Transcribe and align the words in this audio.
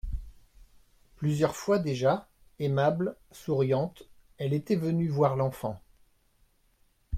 Plusieurs 1.17 1.55
fois 1.55 1.77
déjà, 1.77 2.27
aimable, 2.57 3.15
souriante, 3.31 4.09
elle 4.39 4.51
était 4.53 4.75
venue 4.75 5.09
voir 5.09 5.35
l'enfant. 5.35 5.79